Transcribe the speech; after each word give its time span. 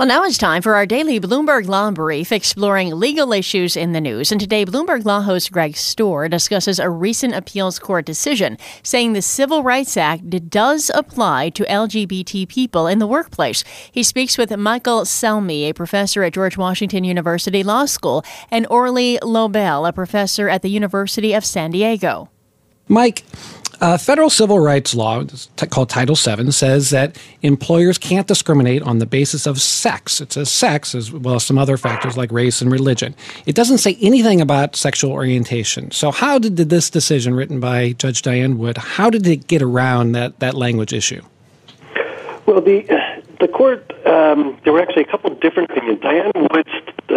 Well, 0.00 0.08
now 0.08 0.24
it's 0.24 0.38
time 0.38 0.62
for 0.62 0.76
our 0.76 0.86
daily 0.86 1.20
Bloomberg 1.20 1.68
Law 1.68 1.90
Brief 1.90 2.32
exploring 2.32 2.98
legal 2.98 3.34
issues 3.34 3.76
in 3.76 3.92
the 3.92 4.00
news. 4.00 4.32
And 4.32 4.40
today, 4.40 4.64
Bloomberg 4.64 5.04
Law 5.04 5.20
host 5.20 5.52
Greg 5.52 5.74
Stohr 5.74 6.30
discusses 6.30 6.78
a 6.78 6.88
recent 6.88 7.34
appeals 7.34 7.78
court 7.78 8.06
decision 8.06 8.56
saying 8.82 9.12
the 9.12 9.20
Civil 9.20 9.62
Rights 9.62 9.98
Act 9.98 10.48
does 10.48 10.90
apply 10.94 11.50
to 11.50 11.64
LGBT 11.64 12.48
people 12.48 12.86
in 12.86 12.98
the 12.98 13.06
workplace. 13.06 13.62
He 13.92 14.02
speaks 14.02 14.38
with 14.38 14.56
Michael 14.56 15.02
Selmi, 15.02 15.68
a 15.68 15.74
professor 15.74 16.22
at 16.22 16.32
George 16.32 16.56
Washington 16.56 17.04
University 17.04 17.62
Law 17.62 17.84
School, 17.84 18.24
and 18.50 18.66
Orly 18.70 19.18
Lobel, 19.22 19.84
a 19.84 19.92
professor 19.92 20.48
at 20.48 20.62
the 20.62 20.70
University 20.70 21.34
of 21.34 21.44
San 21.44 21.72
Diego. 21.72 22.30
Mike, 22.88 23.22
uh, 23.80 23.98
federal 23.98 24.30
civil 24.30 24.60
rights 24.60 24.94
law, 24.94 25.24
called 25.70 25.88
Title 25.88 26.14
VII, 26.14 26.50
says 26.50 26.90
that 26.90 27.18
employers 27.42 27.98
can't 27.98 28.26
discriminate 28.26 28.82
on 28.82 28.98
the 28.98 29.06
basis 29.06 29.46
of 29.46 29.60
sex. 29.60 30.20
It 30.20 30.32
says 30.32 30.50
sex 30.50 30.94
as 30.94 31.12
well 31.12 31.36
as 31.36 31.44
some 31.44 31.58
other 31.58 31.76
factors 31.76 32.16
like 32.16 32.30
race 32.30 32.60
and 32.60 32.70
religion. 32.70 33.14
It 33.46 33.54
doesn't 33.54 33.78
say 33.78 33.96
anything 34.00 34.40
about 34.40 34.76
sexual 34.76 35.12
orientation. 35.12 35.90
So, 35.90 36.10
how 36.10 36.38
did, 36.38 36.56
did 36.56 36.70
this 36.70 36.90
decision, 36.90 37.34
written 37.34 37.60
by 37.60 37.92
Judge 37.92 38.22
Diane 38.22 38.58
Wood, 38.58 38.76
how 38.76 39.10
did 39.10 39.26
it 39.26 39.46
get 39.46 39.62
around 39.62 40.12
that, 40.12 40.40
that 40.40 40.54
language 40.54 40.92
issue? 40.92 41.22
Well, 42.46 42.60
the 42.60 42.84
the 43.38 43.48
court 43.48 43.90
um, 44.06 44.58
there 44.64 44.72
were 44.72 44.80
actually 44.80 45.02
a 45.02 45.10
couple 45.10 45.32
of 45.32 45.40
different 45.40 45.70
opinions. 45.70 46.00
Diane 46.00 46.32
Wood 46.34 46.66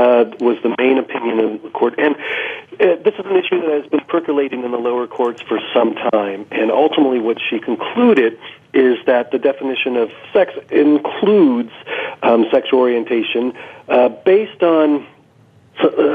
uh, 0.00 0.24
was 0.40 0.56
the 0.62 0.74
main 0.78 0.96
opinion 0.96 1.40
of 1.40 1.62
the 1.62 1.70
court, 1.70 1.94
and 1.98 2.16
uh, 2.16 2.96
this 3.04 3.14
is 3.18 3.26
an 3.26 3.36
issue 3.36 3.60
that 3.60 3.82
has 3.82 3.86
been 3.90 4.00
percolating 4.08 4.64
in 4.64 4.70
the 4.70 4.78
lower 4.78 5.06
courts 5.06 5.42
for 5.42 5.60
some 5.74 5.94
time. 5.94 6.46
And 6.50 6.70
ultimately, 6.70 7.20
what 7.20 7.38
she 7.50 7.58
concluded 7.58 8.38
is 8.72 8.98
that 9.06 9.30
the 9.30 9.38
definition 9.38 9.96
of 9.96 10.10
sex 10.32 10.52
includes 10.70 11.72
um, 12.22 12.46
sexual 12.50 12.80
orientation 12.80 13.52
uh, 13.88 14.08
based 14.08 14.62
on 14.62 15.06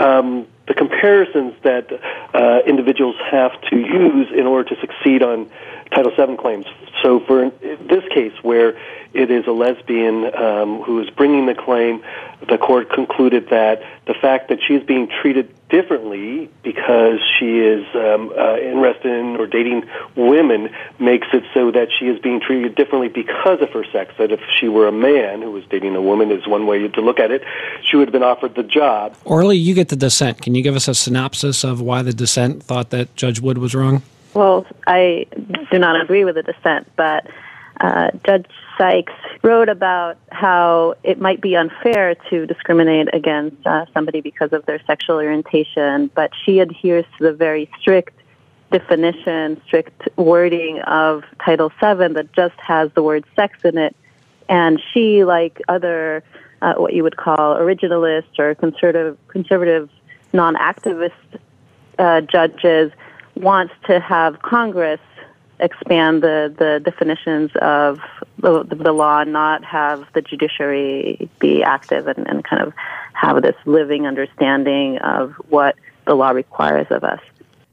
um, 0.00 0.46
the 0.66 0.74
comparisons 0.74 1.54
that 1.62 1.92
uh, 2.32 2.60
individuals 2.66 3.16
have 3.30 3.52
to 3.70 3.76
use 3.76 4.28
in 4.34 4.46
order 4.46 4.74
to 4.74 4.80
succeed 4.80 5.22
on 5.22 5.50
Title 5.94 6.12
VII 6.16 6.36
claims. 6.36 6.66
So, 7.02 7.20
for 7.20 7.50
this 7.88 8.04
case, 8.12 8.32
where 8.42 8.76
it 9.12 9.30
is 9.30 9.46
a 9.46 9.52
lesbian 9.52 10.34
um, 10.34 10.82
who 10.82 11.00
is 11.00 11.08
bringing 11.10 11.46
the 11.46 11.54
claim, 11.54 12.02
the 12.48 12.58
court 12.58 12.90
concluded 12.90 13.48
that 13.50 13.82
the 14.06 14.14
fact 14.14 14.48
that 14.48 14.58
she 14.66 14.74
is 14.74 14.84
being 14.84 15.08
treated 15.08 15.54
differently 15.70 16.50
because 16.62 17.20
she 17.38 17.58
is 17.58 17.86
um, 17.94 18.32
uh, 18.36 18.56
interested 18.58 19.10
in 19.10 19.36
or 19.36 19.46
dating 19.46 19.84
women 20.16 20.68
makes 20.98 21.28
it 21.32 21.44
so 21.54 21.70
that 21.70 21.88
she 21.98 22.06
is 22.06 22.18
being 22.20 22.40
treated 22.40 22.74
differently 22.74 23.08
because 23.08 23.60
of 23.60 23.70
her 23.70 23.84
sex. 23.92 24.12
That 24.18 24.30
if 24.30 24.40
she 24.58 24.68
were 24.68 24.88
a 24.88 24.92
man 24.92 25.42
who 25.42 25.50
was 25.50 25.64
dating 25.66 25.94
a 25.96 26.02
woman, 26.02 26.30
is 26.30 26.46
one 26.46 26.66
way 26.66 26.86
to 26.86 27.00
look 27.00 27.18
at 27.18 27.30
it, 27.30 27.42
she 27.82 27.96
would 27.96 28.08
have 28.08 28.12
been 28.12 28.22
offered 28.22 28.54
the 28.54 28.62
job. 28.62 29.16
Orly, 29.24 29.56
you 29.56 29.74
get 29.74 29.88
the 29.88 29.96
dissent. 29.96 30.42
Can 30.42 30.54
you 30.54 30.62
give 30.62 30.76
us 30.76 30.88
a 30.88 30.94
synopsis 30.94 31.64
of 31.64 31.80
why 31.80 32.02
the 32.02 32.12
dissent 32.12 32.62
thought 32.62 32.90
that 32.90 33.14
Judge 33.16 33.40
Wood 33.40 33.58
was 33.58 33.74
wrong? 33.74 34.02
Well, 34.34 34.66
I 34.86 35.26
do 35.70 35.78
not 35.78 36.00
agree 36.00 36.24
with 36.24 36.34
the 36.34 36.42
dissent, 36.42 36.88
but 36.96 37.26
uh, 37.80 38.10
Judge 38.24 38.46
Sykes 38.78 39.12
wrote 39.42 39.68
about 39.68 40.16
how 40.30 40.94
it 41.02 41.20
might 41.20 41.40
be 41.40 41.56
unfair 41.56 42.14
to 42.30 42.46
discriminate 42.46 43.08
against 43.12 43.66
uh, 43.66 43.86
somebody 43.92 44.20
because 44.20 44.52
of 44.52 44.64
their 44.66 44.80
sexual 44.86 45.16
orientation, 45.16 46.10
but 46.14 46.30
she 46.44 46.60
adheres 46.60 47.04
to 47.18 47.24
the 47.24 47.32
very 47.32 47.70
strict 47.80 48.14
definition, 48.70 49.60
strict 49.66 50.08
wording 50.16 50.80
of 50.82 51.24
Title 51.44 51.68
VII 51.68 52.14
that 52.14 52.28
just 52.34 52.58
has 52.58 52.90
the 52.94 53.02
word 53.02 53.24
sex 53.36 53.58
in 53.64 53.78
it. 53.78 53.94
And 54.48 54.80
she, 54.92 55.24
like 55.24 55.60
other 55.68 56.22
uh, 56.62 56.74
what 56.74 56.92
you 56.92 57.02
would 57.02 57.16
call 57.16 57.56
originalist 57.56 58.38
or 58.38 58.54
conservative, 58.54 59.18
conservative 59.28 59.90
non-activist 60.32 61.12
uh, 61.98 62.20
judges, 62.22 62.90
wants 63.36 63.74
to 63.86 64.00
have 64.00 64.40
Congress 64.42 65.00
expand 65.60 66.22
the, 66.22 66.54
the 66.58 66.80
definitions 66.84 67.50
of 67.60 68.00
the, 68.38 68.64
the 68.64 68.92
law 68.92 69.20
and 69.20 69.32
not 69.32 69.64
have 69.64 70.06
the 70.12 70.22
judiciary 70.22 71.28
be 71.38 71.62
active 71.62 72.06
and, 72.08 72.26
and 72.26 72.44
kind 72.44 72.62
of 72.62 72.72
have 73.12 73.42
this 73.42 73.56
living 73.64 74.06
understanding 74.06 74.98
of 74.98 75.32
what 75.48 75.76
the 76.06 76.14
law 76.14 76.30
requires 76.30 76.86
of 76.90 77.04
us. 77.04 77.20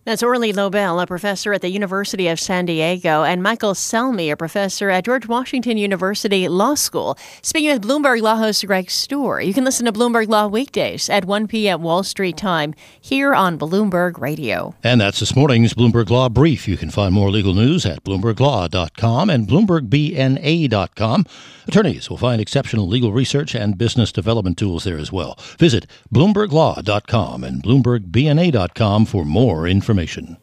That's 0.03 0.23
Orly 0.23 0.51
Lobel, 0.51 0.99
a 0.99 1.05
professor 1.05 1.53
at 1.53 1.61
the 1.61 1.69
University 1.69 2.27
of 2.27 2.39
San 2.39 2.65
Diego, 2.65 3.23
and 3.23 3.43
Michael 3.43 3.75
Selmi, 3.75 4.31
a 4.31 4.35
professor 4.35 4.89
at 4.89 5.05
George 5.05 5.27
Washington 5.27 5.77
University 5.77 6.47
Law 6.47 6.73
School. 6.73 7.15
Speaking 7.43 7.69
with 7.71 7.83
Bloomberg 7.83 8.19
Law 8.21 8.35
host 8.37 8.65
Greg 8.65 8.87
Stohr, 8.87 9.45
you 9.45 9.53
can 9.53 9.63
listen 9.63 9.85
to 9.85 9.91
Bloomberg 9.91 10.27
Law 10.27 10.47
weekdays 10.47 11.07
at 11.07 11.25
1 11.25 11.47
p.m. 11.47 11.83
Wall 11.83 12.01
Street 12.01 12.35
time 12.35 12.73
here 12.99 13.35
on 13.35 13.59
Bloomberg 13.59 14.19
Radio. 14.19 14.73
And 14.83 14.99
that's 14.99 15.19
this 15.19 15.35
morning's 15.35 15.75
Bloomberg 15.75 16.09
Law 16.09 16.29
Brief. 16.29 16.67
You 16.67 16.77
can 16.77 16.89
find 16.89 17.13
more 17.13 17.29
legal 17.29 17.53
news 17.53 17.85
at 17.85 18.03
BloombergLaw.com 18.03 19.29
and 19.29 19.47
BloombergBNA.com. 19.47 21.25
Attorneys 21.67 22.09
will 22.09 22.17
find 22.17 22.41
exceptional 22.41 22.87
legal 22.87 23.13
research 23.13 23.53
and 23.53 23.77
business 23.77 24.11
development 24.11 24.57
tools 24.57 24.83
there 24.83 24.97
as 24.97 25.11
well. 25.11 25.37
Visit 25.59 25.85
BloombergLaw.com 26.11 27.43
and 27.43 27.61
BloombergBNA.com 27.61 29.05
for 29.05 29.23
more 29.25 29.67
information. 30.01 30.40